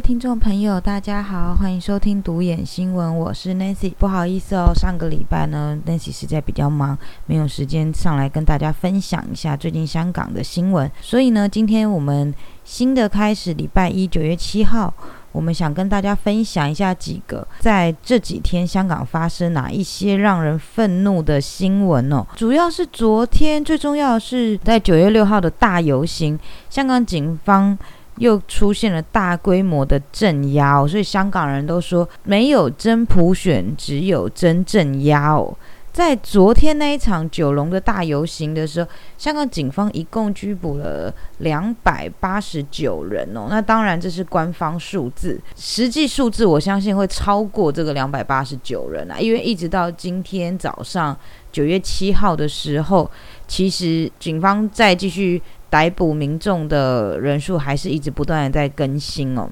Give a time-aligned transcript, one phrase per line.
[0.00, 3.92] 听众朋友，大家好，欢迎收听独眼新闻，我是 Nancy。
[3.98, 6.96] 不好意思哦，上个礼拜呢，Nancy 实在比较忙，
[7.26, 10.88] 没有时间上来跟大家分享一下最近香港的新闻。
[11.00, 12.32] 所以呢，今天我们
[12.64, 14.92] 新的开始，礼拜一九月七号，
[15.32, 22.24] 我们想跟大家分享一下几个在这几天香港发生哪一些让人愤怒的新闻哦。
[22.36, 26.38] 主要是昨天，最重要的是在九月六号的大游行，
[26.70, 27.76] 香港警方。
[28.18, 35.56] 又出现了大规模的镇压哦，所以香港人都说没有真普选，只有真镇压哦。
[35.90, 43.48] 在昨天那一场九龙的大游行的时候，香港警方一共拘捕了两百八十九人哦。
[43.50, 51.16] 那当然这是官方数字，实际数字我相信会超过这个两百八十九人啊，因为一直到今天早上
[51.50, 53.10] 九月七号的时候，
[53.48, 55.42] 其实警方在继续。
[55.70, 59.48] 逮捕民众的人数还是一直不断的在更新哦。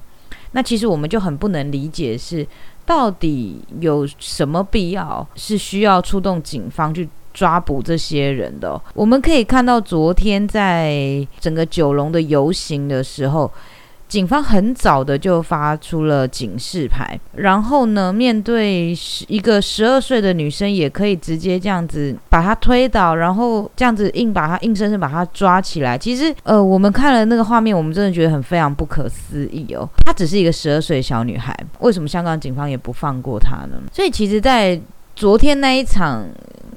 [0.52, 2.46] 那其实我们就很不能理解是
[2.84, 8.80] 到底有什么必要是需要出动警方去抓捕这些人的。
[8.94, 13.50] 我们可以看到昨天在整个九龙的游行的时候。
[14.08, 25.98] 警方很早的就发出了警示牌，然后呢，面对一个十二岁的女生，也可以直接这样子把她推倒，然后这样子硬把她硬生生把她抓起来。
[25.98, 29.88] 其实，呃，我们看了那个画面，我们真的觉得很非常不可思议哦。
[30.04, 33.82] 她只是一个十二岁小女孩，为什么香港警方也不放过她呢？
[33.92, 34.80] 所以，其实，在
[35.16, 36.24] 昨天那一场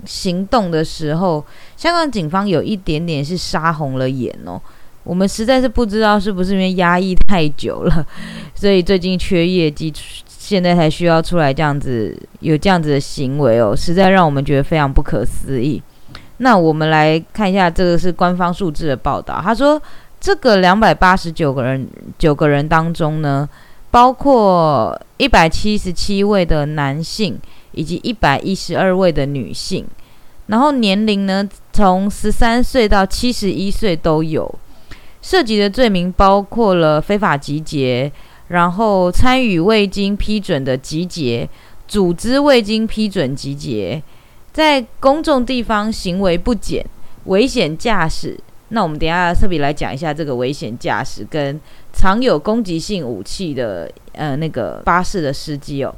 [0.03, 1.45] 行动的时候，
[1.77, 4.59] 香港警方有一点点是杀红了眼哦。
[5.03, 8.05] 我们实在是不知道是不是因为压抑太久了，
[8.53, 9.91] 所以最近缺业绩，
[10.27, 15.81] 现在才需要出来这样子有这样子的行为哦，实在让我们觉得非常不可思议。
[16.37, 19.41] 那我们来看一下，这个是官方数字的报道。
[19.41, 19.81] 他说，
[20.19, 23.49] 这个两百八十九个人九个人当中呢，
[23.89, 27.39] 包括一百七十七位的男性
[27.71, 29.85] 以及一百一十二位的女性，
[30.47, 34.53] 然后年龄呢从十三岁到七十一岁都有。
[35.21, 38.11] 涉及的罪名包括了非法集结，
[38.47, 41.47] 然后参与未经批准的集结，
[41.87, 44.01] 组织未经批准集结，
[44.51, 46.85] 在公众地方行为不检，
[47.25, 48.39] 危险驾驶。
[48.69, 51.59] 那我们等下特别来讲一下这个危险驾驶跟
[51.91, 55.93] 藏有攻击性武器的呃那个巴士的司机哦，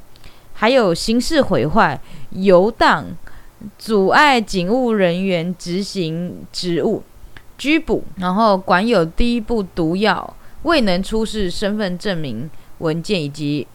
[0.54, 2.00] 还有刑事毁坏、
[2.32, 3.06] 游荡、
[3.78, 7.04] 阻碍警务人员执行职务。
[7.62, 12.50] 拘捕，然后管有第一步毒药，未能出示身份证明
[12.80, 13.68] 文件以及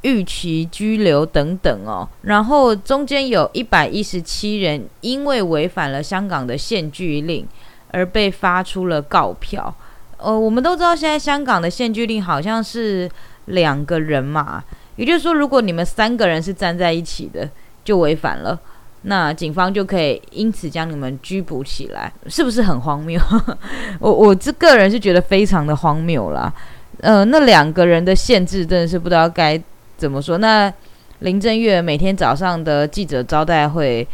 [0.00, 2.08] 预期拘留等等哦。
[2.22, 7.46] 然后中间有一百一十七人因为违反了香港的限聚令
[7.88, 9.74] 而被发出了告票。
[10.16, 13.06] 呃，我们都知道现在香港的限聚令好像是
[13.44, 14.64] 两个人嘛，
[14.96, 17.46] 也就是说，如果你们三个人是站在一起的，
[17.84, 18.58] 就违反了。
[19.06, 23.20] 那警方就可以因此将你们拘捕起来，是不是很荒谬？
[24.00, 26.52] 我我这个人是觉得非常的荒谬啦。
[27.00, 29.60] 呃，那两个人的限制真的是不知道该
[29.98, 30.38] 怎么说。
[30.38, 30.72] 那
[31.18, 34.06] 林正月每天早上的记者招待会，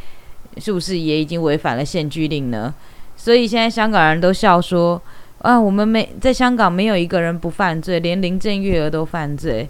[0.56, 2.74] 是不是也已经违反了限聚令呢？
[3.16, 5.00] 所以现在香港人都笑说：
[5.38, 9.68] 啊，我们没在香港没有一个人不犯罪，连林正月儿都犯罪，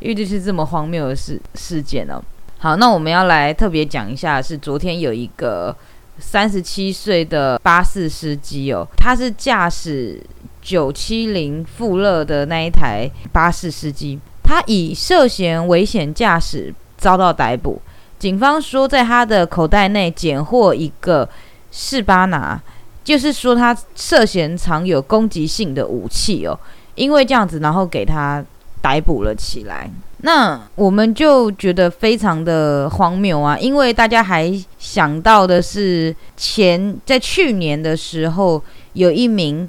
[0.00, 2.22] 因为就是这么荒谬的事事件哦。
[2.62, 5.74] 好，那我们要来特别讲一下，是昨天有一个
[6.18, 10.22] 三十七岁的巴士司机哦，他是驾驶
[10.60, 17.80] 九七零富乐的那一台巴士司机，他以涉嫌危险驾驶遭到逮捕。
[18.18, 21.26] 警方说，在他的口袋内检获一个
[21.72, 22.60] 士巴拿，
[23.02, 26.60] 就是说他涉嫌藏有攻击性的武器哦，
[26.94, 28.44] 因为这样子，然后给他
[28.80, 29.90] 逮捕了起来。
[30.22, 38.62] 那我们就觉得非常的荒谬啊，因为大家还想到的是前在去年的时候，
[38.92, 39.66] 有一名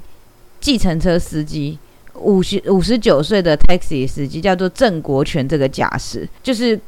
[0.60, 1.78] 计程车司机，
[2.16, 6.78] 五十五十九岁的 taxi 司机，叫做郑国权，这个驾驶就是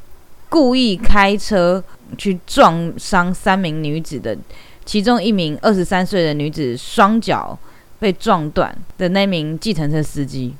[0.50, 1.82] 故意开车
[2.18, 4.36] 去撞伤三名女子的，
[4.84, 7.58] 其中一名二十三岁的女子双脚
[7.98, 10.54] 被撞断的那名计程车司机。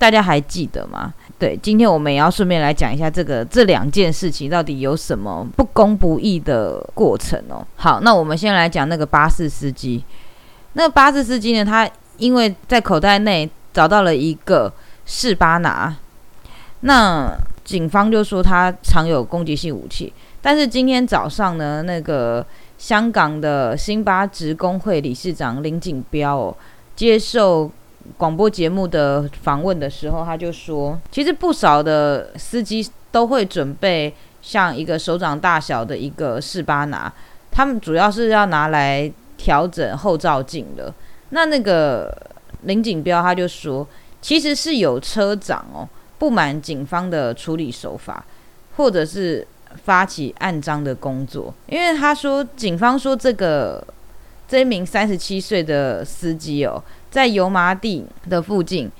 [0.00, 1.12] 大家还记得吗？
[1.38, 7.62] 对，今天我们也要顺便来讲一下这个这两件事情到底有什么不公不义的过程哦。
[7.76, 10.02] 好，那我们先来讲那个巴士司机。
[10.72, 11.86] 那巴士司机呢，他
[12.16, 14.72] 因为在口袋内找到了一个
[15.04, 15.94] 士巴拿，
[16.80, 17.30] 那
[17.62, 20.10] 警方就说他藏有攻击性武器。
[20.40, 22.46] 但是今天早上呢，那个
[22.78, 26.56] 香港的新巴职工会理事长林锦标哦，
[26.96, 27.70] 接受。
[28.16, 34.12] 广播节目的访问的时候，他就说，其实不少的司机都会准备
[34.42, 37.12] 像一个手掌大小的一个士巴拿，
[37.50, 40.92] 他们主要是要拿来调整后照镜的。
[41.30, 42.16] 那那个
[42.62, 43.86] 林锦彪他就说，
[44.20, 45.88] 其实是有车长哦
[46.18, 48.24] 不满警方的处理手法，
[48.76, 49.46] 或者是
[49.84, 53.86] 发起暗章的工作，因为他说警方说这个
[54.48, 56.82] 这一名三十七岁的司机哦。
[57.10, 58.90] 在油麻地的附近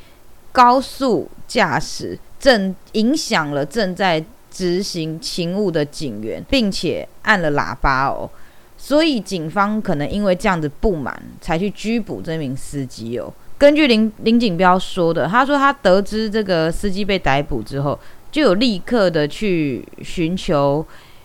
[0.52, 8.28] 高速驾驶，正影响了正在执行勤务的警员，并且按了喇叭哦，
[8.76, 13.32] 所以警方可能因为这样子不满，才去拘捕这名司机哦。
[13.56, 17.96] 根据林林锦彪说的，他说他得知这个司机被逮捕之后，
[18.32, 20.84] 就有立刻的去寻求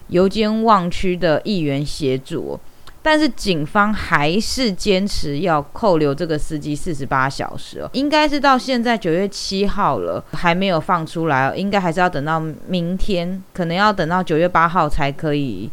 [0.10, 2.60] 油尖旺区的议员协助。
[3.07, 15.69] 但是警方还是坚持要扣留这个司机四十八小时哦，应该是到现在九月七号了，还没有放出来哦，应该还是要等到明天，可能要等到九月八号才可以，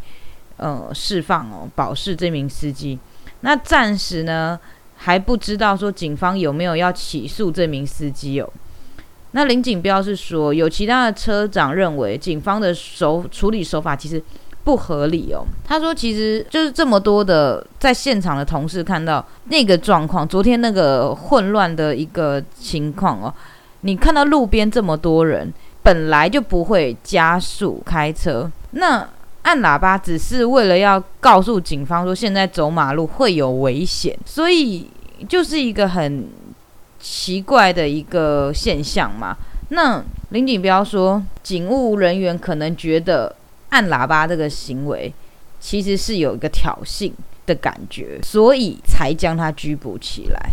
[0.58, 2.98] 呃，释放哦，保释这名司机。
[3.40, 4.60] 那暂时呢
[4.96, 8.50] 还不知道说警方有没有要起诉这名司机哦。
[9.30, 14.22] 那林锦彪是说，有其他的车长认为警方的手处理手法其实。
[14.64, 23.34] 不合理哦，他说其实就是这么多的在现场的同事看到那个状况，昨天那个混乱的一个情况哦，
[23.80, 29.08] 你看到路边这么多人，本来就不会加速开车，那
[29.42, 34.88] 按喇叭只是为了要告诉警方说现在走马路会有危险，所以
[35.28, 36.28] 就是一个很
[37.00, 39.36] 奇怪的一个现象嘛。
[39.70, 43.34] 那林锦彪说，警务人员可能觉得。
[43.72, 45.10] 按喇叭这个行为，
[45.58, 47.10] 其实是有一个挑衅
[47.46, 50.50] 的感觉，所以才将他拘捕起来。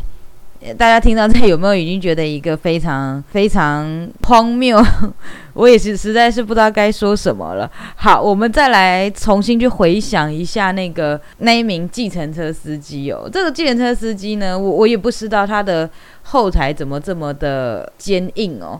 [0.77, 4.81] 大家听到这有没有已经觉得一个非常非常荒谬？
[5.54, 7.69] 我也是实在是不知道该说什么了。
[7.98, 13.30] 好，我们再来重新去回想一下那个那一名计程车司机哦。
[13.31, 15.89] 这个计程车司机呢，我我也不知道他的
[16.24, 18.80] 后台怎么这么的坚硬哦。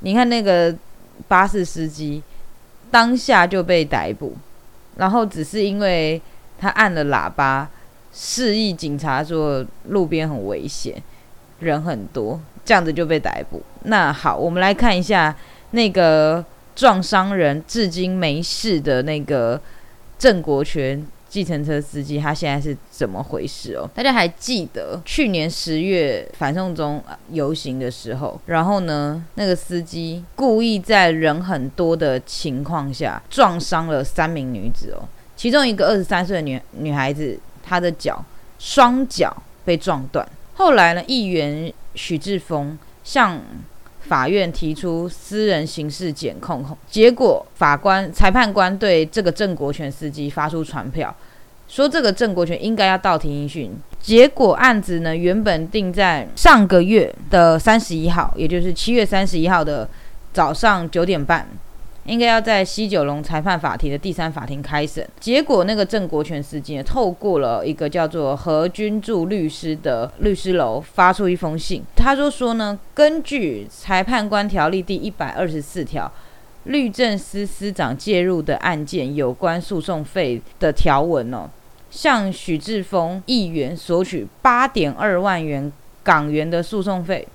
[0.00, 0.72] 你看那个
[1.26, 2.22] 巴士司机。
[2.90, 4.32] 当下就被逮捕，
[4.96, 6.20] 然后只是因为
[6.58, 7.68] 他按了喇叭，
[8.12, 11.02] 示意警察说路边很危险，
[11.60, 13.62] 人很多，这样子就被逮捕。
[13.84, 15.34] 那好，我们来看一下
[15.70, 16.44] 那个
[16.74, 19.60] 撞伤人至今没事的那个
[20.18, 21.06] 郑国权。
[21.30, 23.88] 计程车司机他现在是怎么回事哦？
[23.94, 27.00] 大家还记得去年十月反送中
[27.30, 38.24] 游行的时候，然后呢，那个司机故意在人很多的情况下撞伤了三名女子哦，其中一个二十三岁的女女孩子，她的脚
[38.58, 39.34] 双脚
[39.64, 40.28] 被撞断。
[40.54, 43.40] 后来呢，议员许志峰向
[44.10, 51.14] 法院提出私人刑事检控，结果法官、裁判官对这个郑国权司机发出传票，
[51.68, 53.70] 说这个郑国权应该要到庭应讯。
[54.00, 59.88] 结果案子呢，原本定在上个月的三十一号，也就是七月三十一号的
[60.32, 61.46] 早上九点半。
[62.04, 76.10] 应该要在西九龙裁判法庭的第三法庭开审，结果那个郑国权司机，透过了一个叫做何君柱律师的律师楼发出一封信，他就说呢，根据裁判官条例第一百二十四条，
[76.64, 81.48] 律政司司长介入的案件有关诉讼费的条文哦，
[81.90, 85.70] 向许志峰议员索取八点二万元
[86.02, 87.28] 港元的诉讼费。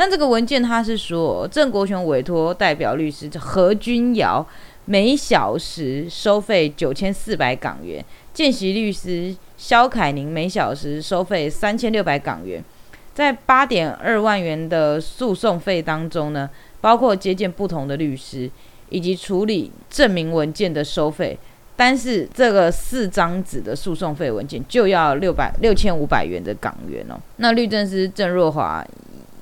[0.00, 4.42] 那这个文件他是说，郑国权委托代表律师何君尧
[4.86, 8.02] 每小时收费九千四百港元，
[8.32, 12.64] 见习律师肖凯宁每小时收费三千六百港元。
[13.12, 16.48] 在八点二万元的诉讼费当中呢，
[16.80, 18.50] 包括接见不同的律师
[18.88, 21.38] 以及处理证明文件的收费，
[21.76, 27.20] 但是这个四张纸的诉讼费文件就要六百六千五百元的港元哦。
[27.36, 28.82] 那律政司郑若华。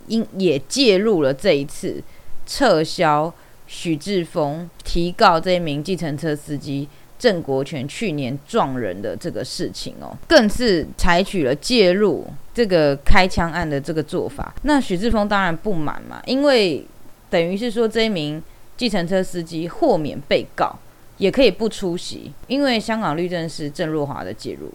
[0.09, 2.03] 因也介入了这一次
[2.47, 3.33] 撤销
[3.67, 6.89] 许志峰提告这一名计程车司机
[7.19, 14.55] 郑国权去年撞人的这个事情哦，更是采取了介入这个开枪案的这个做法。
[14.63, 16.87] 那许志峰当然不满嘛，因为
[17.29, 18.43] 等于是说这一名
[18.77, 20.79] 计程车司机豁免被告，
[21.17, 24.73] 也可以不出席，因为香港律政司郑若华的介入，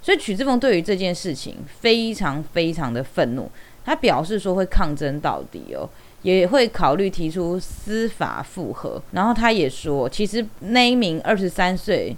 [0.00, 3.50] 所以许志峰对于这件事情非常非常的愤怒。
[3.84, 5.88] 他表示说会抗争到底哦，
[6.22, 9.02] 也会考虑提出司法复核。
[9.12, 12.16] 然后他也说，其实那一名二十三岁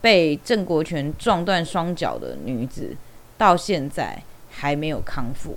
[0.00, 2.96] 被郑国权撞断双脚的女子，
[3.38, 5.56] 到现在还没有康复。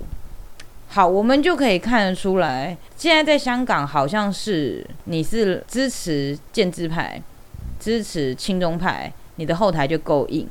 [0.88, 7.20] 好，我们就可以看得出来，现在在香港好像是你是支持建制派，
[7.80, 10.48] 支持亲中派，你的后台就够硬。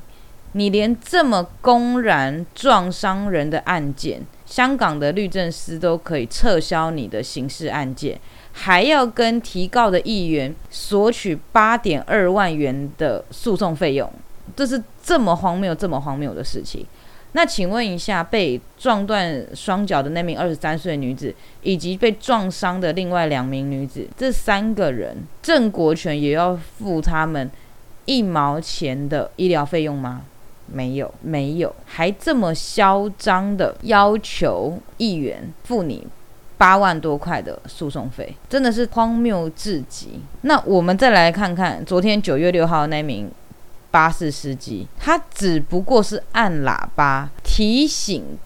[0.51, 8.19] 你连这么公然撞伤人的案件，香港的律政司都可以撤销你的刑事案件，
[8.51, 14.11] 还要跟提告的议员索取八点二万元的诉讼费用，
[14.55, 16.85] 这是这么荒谬、这么荒谬的事情。
[17.31, 27.51] 那请问一下，被撞断双脚的那名二十三岁女子，以及被撞伤的另外两名女子，这三个人，郑国权也要付他们
[28.05, 30.21] 一毛钱的医疗费用吗？
[30.67, 36.05] 没有，没有，还这么嚣张的要求议员付你
[36.57, 40.21] 八万多块的诉讼费，真的是荒谬至极。
[40.41, 43.29] 那我们再来看看昨天九月六号那名
[43.91, 48.37] 巴士司机，他只不过是按喇叭提醒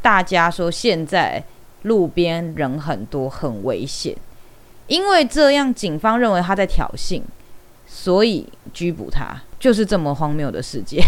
[0.00, 1.42] 大家说现在
[1.82, 4.16] 路边人很多，很危险，
[4.86, 7.22] 因为这样警方认为他在挑衅，
[7.86, 11.02] 所以拘捕他，就是这么荒谬的世界。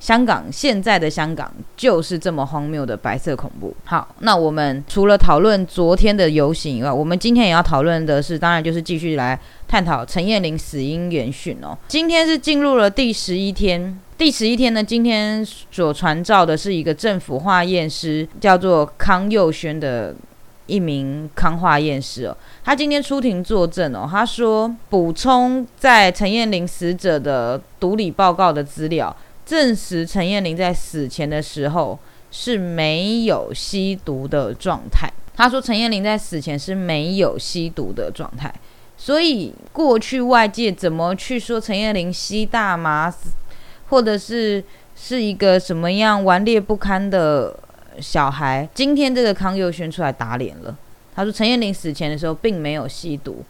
[0.00, 3.74] 香港现在的香港就是这么荒谬的白色恐怖。
[3.84, 11.76] 好，那我们除了讨论昨天的游行以外，我们今天也要讨论的是，当然就是继续来探讨陈燕玲死因原讯哦。
[11.88, 20.14] 今天是进入了第十一天，第十一天呢，今天所传召的是一个政府化验师，叫做康佑轩的
[20.66, 22.36] 一名康化验师哦。
[22.64, 29.14] 他今天出庭作证哦，他说补充在陈燕玲死者的毒理报告的资料。
[29.48, 31.98] 证实陈燕玲在死前的时候
[32.30, 35.10] 是没有吸毒的状态。
[35.34, 38.52] 他说陈燕玲在死前是没有吸毒的状态，
[38.98, 43.10] 所以过去外界怎么去说陈燕玲吸大麻，
[43.88, 44.62] 或者是
[44.94, 47.58] 是一个什么样顽劣不堪的
[48.00, 48.68] 小孩？
[48.74, 50.76] 今天这个康佑轩出来打脸了。
[51.14, 53.42] 他说陈燕玲死前的时候并没有吸毒，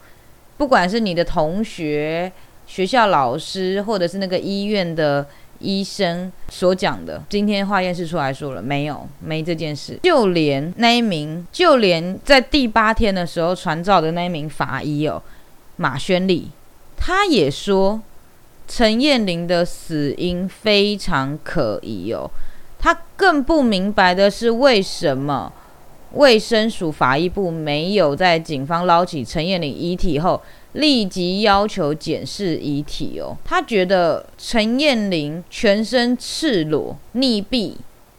[0.56, 2.30] 不管是你的同学、
[2.68, 5.26] 学校老师，或者是那个医院的。
[5.60, 9.06] 医生所讲的，今天化验室出来说了没有？
[9.20, 9.98] 没这件事。
[10.02, 15.22] 就连那一名，就连在第八天的时候传召的那一名法医哦，
[15.76, 16.50] 马宣利，
[16.96, 18.00] 他也说
[18.66, 22.30] 陈燕玲的死因非常可疑哦。
[22.78, 25.52] 他更不明白的是，为什么
[26.12, 30.40] 卫生署法医部没有在警方捞起陈燕玲遗体后？
[30.74, 37.72] 立即要求检视遗体哦，他觉得陈燕玲全身赤裸溺毙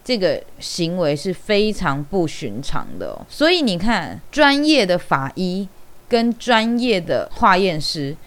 [0.03, 5.69] 这个行为是非常不寻常的哦，所以你看，专业的法医
[6.09, 8.17] 跟专业的化验师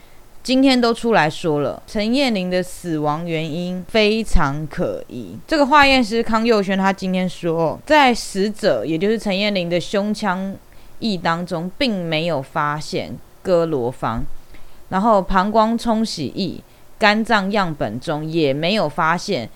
[0.43, 5.37] 今天都出来说了，陈燕玲的死亡原因非常可疑。
[5.47, 10.57] 这个化验师康佑轩他今天说，在死者也就是陈燕玲的胸腔
[10.99, 13.17] 液当中，并没有发现。
[13.45, 14.25] 哥罗芳，
[14.91, 16.63] 然后膀胱冲洗液、
[16.97, 19.51] 肝脏样本中也没有发现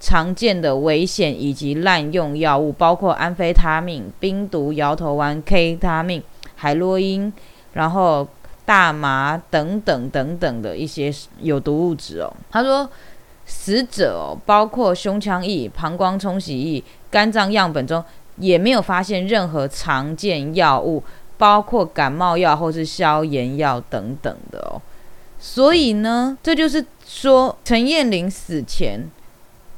[0.00, 6.22] 常见的危险以及滥用药物，包括安非他命、冰毒、摇头丸、K 他命、
[6.56, 7.30] 海洛因，
[7.74, 8.26] 然后
[8.68, 11.10] 大麻等等等等的一些
[11.40, 12.28] 有毒物质哦。
[12.50, 12.86] 他说，
[13.46, 18.04] 死者哦，包括胸腔液、膀胱冲洗液、肝脏样本中
[18.36, 21.02] 也没有发现任何常见药物。
[21.38, 24.82] 包括感冒药或是消炎药等等的哦，
[25.38, 29.08] 所以呢，这就是说陈燕玲死前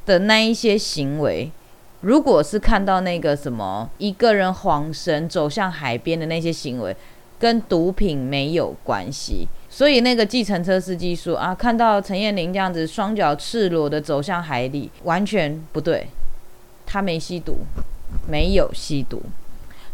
[0.07, 1.51] 的那一些行为，
[1.99, 6.97] 如果是看到那个什么一个人晃神走向海边的那些行为，
[7.41, 9.47] 跟毒品没有关系。
[9.67, 16.05] 所以那个计程车司机说啊，看到陈燕玲这样子双脚赤裸的走向海里，完全不对，
[16.85, 17.57] 他没吸毒，
[18.29, 19.23] 没有吸毒。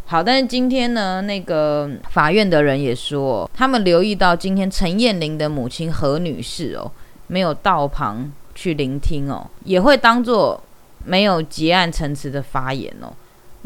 [0.07, 6.91] 好，但是今天呢，那个法院的人也说，他们留意到今天陈燕玲的母亲何女士哦，
[7.27, 10.61] 没有到旁去聆听哦，也会当做
[11.05, 13.13] 没有结案陈词的发言哦。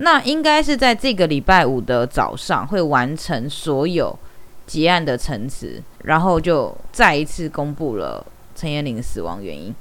[0.03, 4.17] 那应该是在这个礼拜五的早上会完成所有
[4.65, 9.74] 结案的陈词，然后就再一次公布了陈燕玲死亡原因。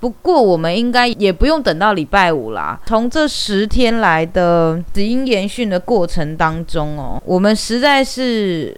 [0.00, 2.80] 不过，我们应该也不用等到礼拜五啦。
[2.86, 8.74] 从这十天来的死因研讯的过程当中哦，我们实在是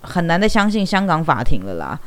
[0.00, 2.00] 很难的相信香港法庭了啦。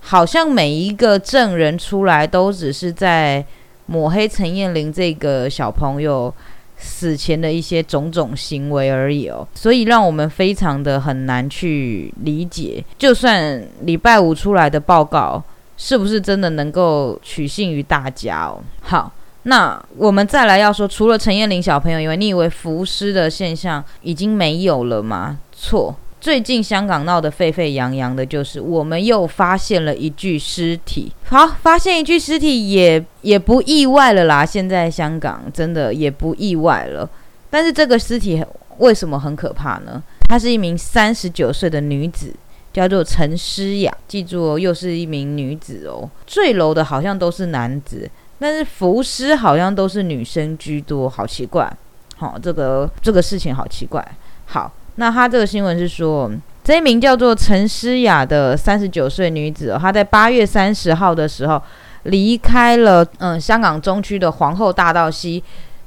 [0.00, 3.44] 好像每一个证人出来都只是在
[3.86, 6.32] 抹黑陈燕玲这个小朋友
[6.78, 12.84] 死前的一些种种行为而已哦，所以让我们非常的很难去理解。
[12.96, 15.42] 就算礼拜五出来的报告。
[15.80, 18.60] 是不是真的能够取信于大家哦？
[18.80, 19.12] 好，
[19.44, 25.38] 那我们再来要说，除了陈彦霖小朋友以外，你以为浮尸的现象已经没有了吗？
[25.52, 25.94] 错。
[26.20, 31.12] 最近香港闹得沸沸扬扬的，就是我们又发现了一具尸体。
[31.26, 34.44] 好，发现一具尸体也也不意外了啦。
[34.44, 37.08] 现在香港真的也不意外了。
[37.50, 38.44] 但是这个尸体
[38.78, 40.02] 为什么很可怕呢？
[40.28, 42.34] 她是一名三十九岁的女子，
[42.72, 43.96] 叫做陈诗雅。
[44.08, 46.10] 记住哦，又是一名女子哦。
[46.26, 48.10] 坠楼的好像都是男子，
[48.40, 51.72] 但是浮尸好像都是女生居多，好奇怪。
[52.16, 54.04] 好，这个这个事情好奇怪。
[54.46, 54.72] 好。
[55.00, 56.28] 那他这个新闻是说，
[56.64, 61.62] 这一名叫做陈诗雅的三十九岁女子，她在八月三十号的时候
[62.02, 65.42] 离开了嗯香港中区的皇后大道西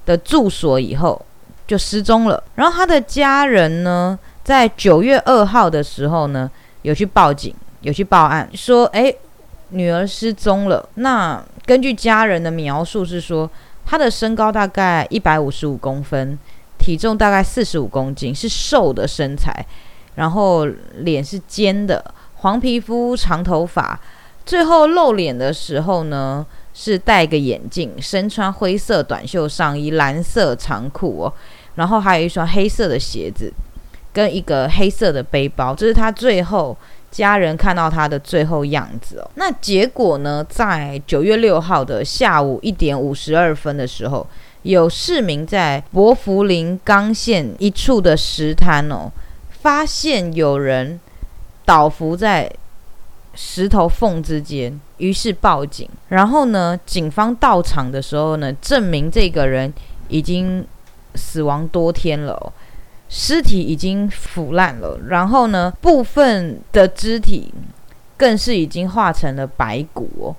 [0.05, 1.21] 的住所以后
[1.67, 2.41] 就失踪了。
[2.55, 6.49] 然后她的家人呢，在九月二号的时候呢，
[6.83, 9.13] 有去报警，有去报案，说哎
[9.71, 10.87] 女儿失踪了。
[10.95, 13.51] 那根据家人的描述是说，
[13.85, 16.39] 她的身高大概一百五十五公分。
[16.81, 19.65] 体重大概四十五公斤，是瘦的身材，
[20.15, 20.65] 然后
[20.97, 22.03] 脸是尖的，
[22.37, 23.99] 黄皮肤，长头发。
[24.43, 31.33] 最后露脸的时候呢，是戴个眼镜，身穿灰色短袖上衣，蓝色长裤哦，
[31.75, 33.53] 然后还有一双黑色的鞋子，
[34.11, 35.75] 跟一个黑色的背包。
[35.75, 36.75] 这是他最后
[37.11, 39.31] 家人看到他的最后样子哦。
[39.35, 44.27] 那结果呢，在九月六号的下午一点五十二分的时候。
[44.63, 49.11] 有市民在伯福林冈县一处的石滩哦，
[49.49, 50.99] 发现有人
[51.65, 52.51] 倒伏在
[53.33, 55.89] 石头缝之间，于是报警。
[56.09, 59.73] 然后呢，警方到场的时候呢，证明这个人
[60.09, 60.65] 已经
[61.15, 62.53] 死亡多天了，
[63.09, 64.99] 尸体已经腐烂了。
[65.07, 67.53] 然后呢，部分的肢体
[68.17, 70.35] 更是已经化成了白骨哦。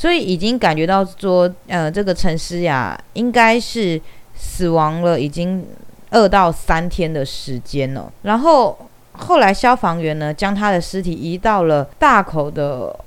[0.00, 4.00] 所以已经感觉到说，呃，这个陈思雅应该是
[4.34, 5.62] 死亡了，已经
[6.08, 8.10] 二到三天的时间了。
[8.22, 8.78] 然后
[9.12, 12.98] 后来消防员呢，将他的尸体移到了大口的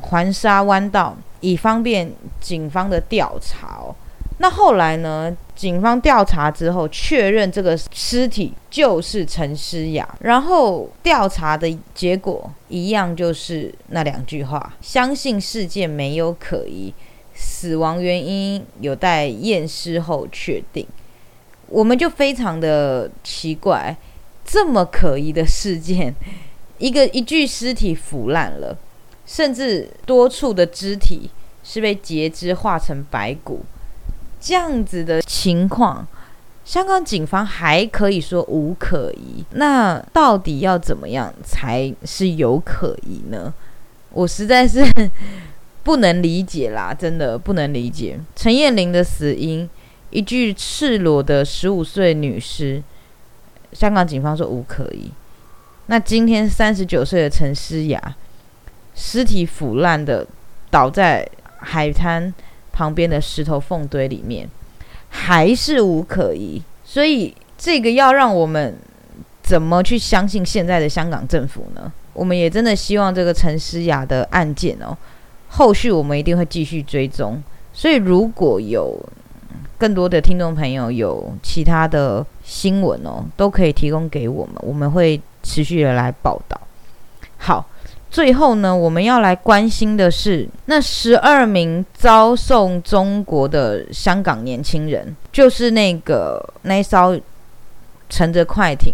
[0.00, 2.10] 环沙弯道，以方便
[2.40, 3.82] 警方的调查。
[4.42, 5.36] 那后来呢？
[5.54, 10.16] 警方调查之后，确认这个尸体就是陈诗雅。
[10.20, 16.90] 然后调查的结果一样，就是那两句话：相信事件没有可疑，
[17.34, 20.86] 死亡原因有待验尸后确定。
[21.66, 23.94] 我们就非常的奇怪，
[24.42, 26.14] 这么可疑的事件，
[26.78, 28.78] 一个一具尸体腐烂了，
[29.26, 31.28] 甚至多处的肢体
[31.62, 33.60] 是被截肢化成白骨。
[34.40, 36.06] 这样子的情况，
[36.64, 43.52] 香港警方还可以说无可疑，那到底要怎么样才是有可疑呢？
[44.12, 44.82] 我实在是
[45.82, 48.18] 不能理解啦，真的不能理解。
[48.34, 49.68] 陈燕玲的死因，
[50.08, 52.82] 一具赤裸的十五岁女尸，
[53.72, 55.10] 香港警方说无可疑。
[55.86, 58.16] 那今天三十九岁的陈诗雅，
[58.94, 60.26] 尸体腐烂的
[60.70, 62.32] 倒在海滩。
[62.72, 64.48] 旁边的石头缝堆里面
[65.08, 68.76] 还是无可疑，所以这个要让我们
[69.42, 71.92] 怎么去相信现在的香港政府呢？
[72.12, 74.96] 我们也真的希望这个陈思雅的案件哦，
[75.48, 77.42] 后续我们一定会继续追踪。
[77.72, 78.98] 所以如果有
[79.78, 86.60] 更多的听众朋友有其他的新闻哦，都可以提供给我们，我们会持续的来报道。
[87.38, 87.66] 好。
[88.10, 97.16] 最后呢，我们要来关心的是那十二名遭送中国的香港年轻人，就是那个那艘
[98.08, 98.92] 乘着快艇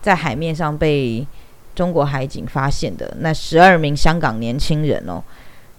[0.00, 1.26] 在海面上被
[1.74, 5.22] 中国海警发现的那十二名香港年轻人哦，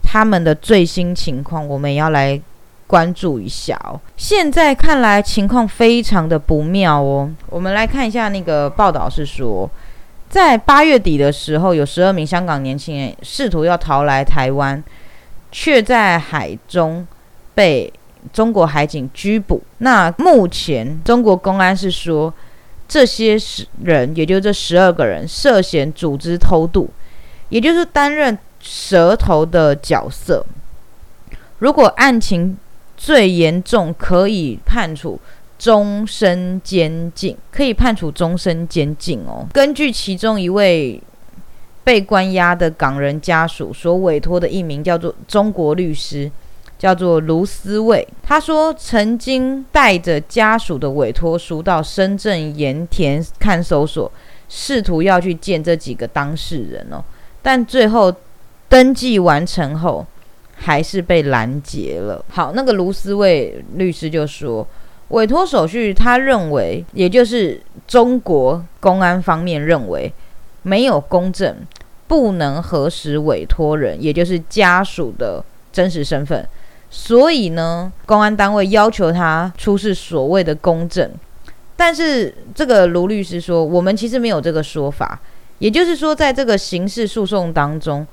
[0.03, 2.39] 他们的最新情况，我们也要来
[2.85, 3.99] 关注一下哦。
[4.15, 9.67] 现在看来情况非常的不妙哦，我们来看一下那个报道是说。
[10.29, 14.83] 在八月底的时候，有十二名香港年轻人试图要逃来台湾，
[15.51, 17.07] 却在海中
[17.55, 17.91] 被
[18.33, 19.63] 中国海警拘捕。
[19.77, 22.33] 那目前中国公安是说，
[22.87, 23.37] 这些
[23.83, 26.89] 人，也就是这十二个人，涉嫌组织偷渡，
[27.49, 30.45] 也就是担任蛇头的角色。
[31.59, 32.57] 如果案情
[32.97, 35.19] 最严重，可以判处。
[35.57, 39.45] 终身监禁可以判处终身监禁哦。
[39.53, 41.01] 根据其中一位
[41.83, 46.29] 被关押的港人家属所委托的一名叫做中国律师，
[46.77, 54.11] 叫做卢思卫，他说曾经带着家属的委托书到深圳盐田看守所，
[54.49, 57.03] 试图要去见这几个当事人哦，
[57.41, 58.13] 但最后
[58.69, 60.05] 登记完成后，
[60.55, 62.23] 还是被拦截了。
[62.29, 64.67] 好，那个卢思卫律师就说，
[65.09, 70.11] 委托手续他认为，也就是中国公安方面认为
[70.63, 71.55] 没有公证，
[72.07, 76.47] 不能核实委托人，也就是家属的真实身份。
[76.89, 81.09] 所以呢，公安单位要求他出示所谓的公证。
[81.75, 85.19] 但是这个卢律师说，我们其实没有这个说法。
[85.59, 88.05] 也就是说，在这个刑事诉讼当中，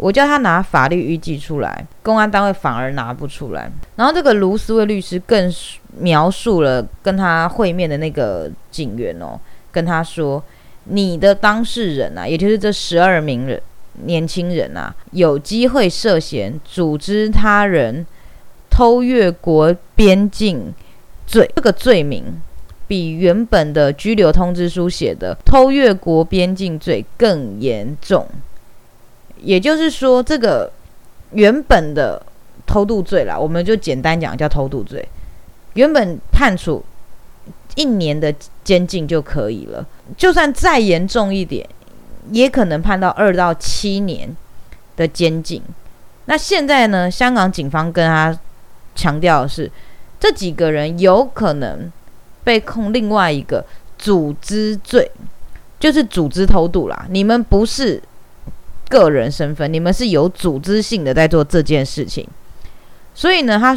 [0.00, 3.70] 我叫他拿法律依据出来，公安单位反而拿不出来。
[3.96, 5.52] 然后这个卢思威律师更
[5.98, 9.38] 描述了跟他会面的那个警员哦，
[9.70, 10.42] 跟他说
[10.84, 13.60] ：“你的当事人啊，也就是这十二名人
[14.04, 18.06] 年轻人啊，有机会涉嫌组织他人
[18.70, 20.72] 偷越国边境
[21.26, 22.40] 罪这个罪名。”
[22.88, 28.26] 比原本的拘留通知书写的偷越国边境罪更严重，
[29.42, 30.70] 也就是说，这个
[31.32, 32.20] 原本的
[32.66, 35.06] 偷渡罪啦，我们就简单讲叫偷渡罪，
[35.74, 36.84] 原本判处
[37.74, 41.68] 一年的监禁就可以了，就算再严重一点，
[42.30, 44.36] 也可能判到二到七年
[44.96, 45.62] 的监禁。
[46.26, 48.38] 那现在呢，香港警方跟他
[48.94, 49.70] 强调的是，
[50.18, 51.90] 这几个人有可能。
[52.42, 53.62] 被控另外一个
[53.98, 55.08] 组织罪，
[55.78, 57.06] 就是组织偷渡啦。
[57.10, 58.02] 你们不是
[58.90, 62.28] 个人身份，你们是有组织性的在做这件事情。
[63.14, 63.74] 所以呢，他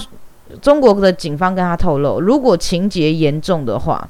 [0.61, 4.09] 中国的警方跟他透露，如果情节严重的话，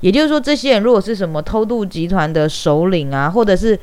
[0.00, 3.78] 也就是说，这些人如果是什么偷渡集团的首领啊，或者是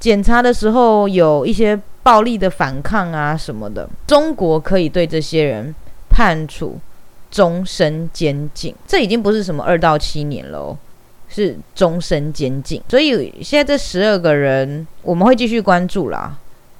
[0.00, 5.72] 检查的时候有一些暴力的反抗啊什么的，中国可以对这些人
[6.08, 6.80] 判处。
[7.30, 10.76] 终身监禁，这已经不是什么二到七年了，
[11.30, 12.82] 是终身监禁。
[12.88, 16.36] 所以现在这十二个人，我们会继续关注啦，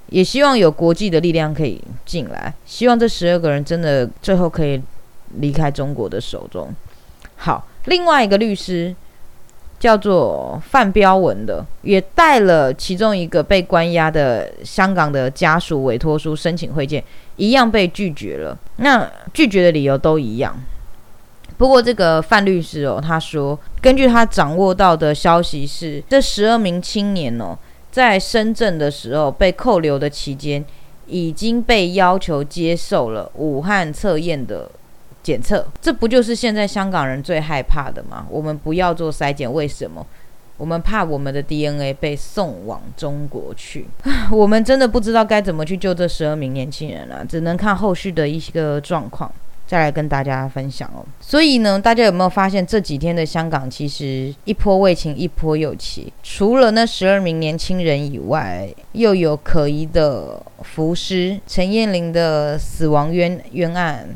[0.09, 4.79] 也希望有国际的力量可以进来，希望这十二个人真的最后可以
[5.39, 6.69] 离开中国的手中。
[7.37, 8.93] 好，另外一个律师
[9.79, 17.03] 叫做范彪文的，也带了其中一个被关押的香港的家属委托书申请会见。
[17.37, 20.55] 一样被拒绝了，那拒绝的理由都一样。
[21.61, 27.55] 不过这个范律师哦，他说，根据他掌握到的消息是，这十二名青年哦，
[27.91, 30.65] 在深圳的时候被扣留的期间，
[31.05, 34.71] 已经被要求接受了武汉测验的
[35.21, 35.63] 检测。
[35.79, 38.25] 这不就是现在香港人最害怕的吗？
[38.31, 40.03] 我们不要做筛检，为什么？
[40.57, 43.85] 我们怕我们的 DNA 被送往中国去，
[44.33, 49.31] 我们真的不知道该怎么去救这十二名年轻人了，只能看后续的一个状况，
[49.71, 50.99] 再来跟大家分享哦。
[51.21, 56.11] 所以呢，大家有没有发现这几天的香港其实一波未平一波又起？
[56.21, 64.09] 除了那十二名年轻人以外，又有可疑的浮尸陈燕玲的死亡冤冤案。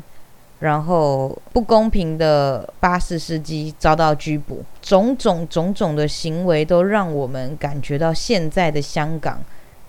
[0.58, 9.38] 然后不公平的巴士司机遭到拘捕，种种种种的行为都让我们感觉到现在的香港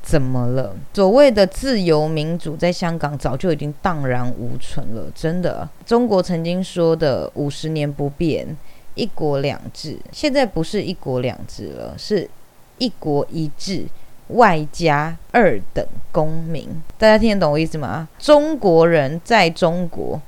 [0.08, 0.74] 怎么了？
[0.94, 5.68] 所谓的自由民主在香港早就已经荡然无存了，真的。
[5.86, 8.56] 中国曾经说的五十年不变，
[8.96, 12.30] 一国两制，现在不是一国两制了，是
[12.78, 13.86] 一国一制
[14.30, 16.70] 外加二等公民。
[16.98, 18.08] 大家听得懂我意思吗？
[18.18, 20.22] 中国人在中国。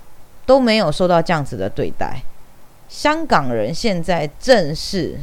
[0.50, 2.24] 都没有受到这样子的对待。
[2.90, 5.16] 香港人现在正是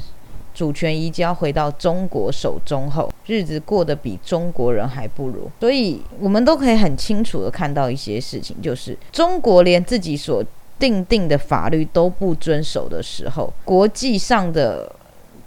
[0.57, 5.51] 主权移交回到中国手中后，日子过得比中国人还不如。
[5.61, 10.43] 所以，我们都可以很清楚的看到一些事情，就是中国连自己所
[10.79, 14.91] 定定的法律都不遵守的时候，国际上的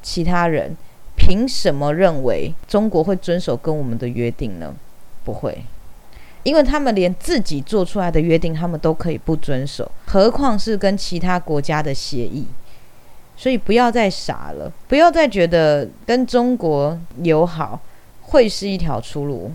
[0.04, 0.78] 其他人
[1.17, 4.76] 凭什么认为中国会遵守跟我们的约定呢？
[5.24, 5.63] 不会。
[6.43, 12.45] 因为他们连自己做出来的约定，他们都可以不遵守，何况是跟其他国家的协议？
[13.39, 17.80] 所以不要再傻了，不要再觉得跟中国友好
[18.21, 19.49] 会是一条出路。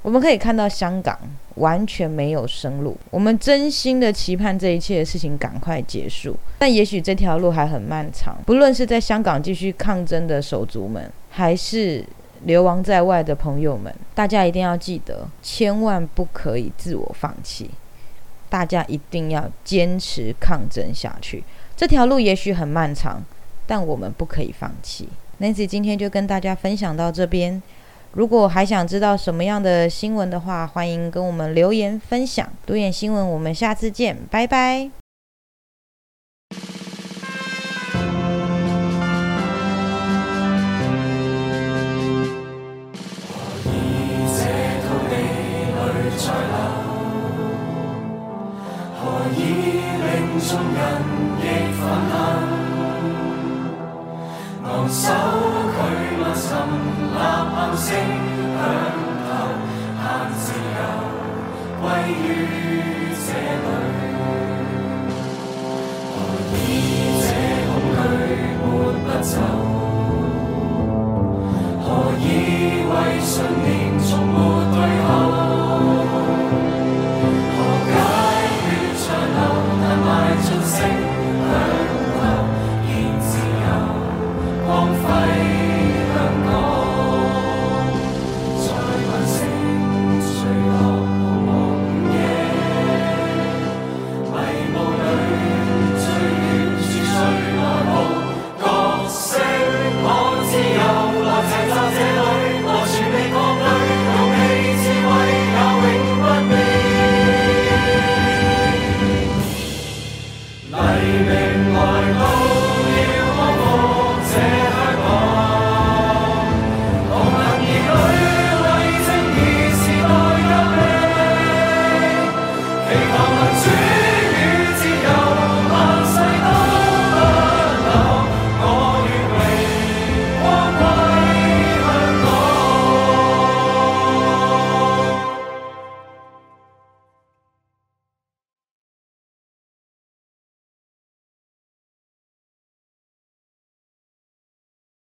[0.00, 1.18] 我们可以看到，香港
[1.56, 2.96] 完全没有生路。
[3.10, 8.34] 我们真心的期盼这一切的事情赶快结束，但也许这条路还很漫长。
[8.46, 12.02] 不论是在香港继续抗争的手足们，还是……
[12.44, 17.70] 流亡在外的朋友们，大家一定要记得，千万不可以自我放弃。
[18.48, 21.42] 大家一定要坚持抗争下去。
[21.76, 23.22] 这条路也许很漫长，
[23.66, 25.08] 但我们不可以放弃。
[25.38, 27.62] Nancy 今天就跟大家分享到这边。
[28.12, 32.48] 如果还想知道什么样的新闻的话，欢迎跟我们留言分享。
[32.64, 34.90] 独眼新闻，我们下次见，拜拜。
[50.38, 50.80] 送人
[51.40, 51.80] 亦泛
[52.12, 52.14] 滥，
[54.64, 55.02] 昂首
[55.72, 55.76] 拒
[56.18, 56.44] 勿寻
[57.12, 57.86] 立炮声
[58.56, 58.60] 响
[59.26, 59.28] 透，
[59.98, 60.04] 行
[60.36, 60.44] 自
[60.76, 60.78] 由
[61.80, 62.24] 归于
[63.24, 63.28] 这
[63.64, 63.66] 里。
[66.12, 66.14] 何
[66.54, 66.56] 以
[67.22, 67.24] 这
[67.66, 68.04] 恐惧
[68.62, 68.64] 抹
[69.04, 69.65] 不走？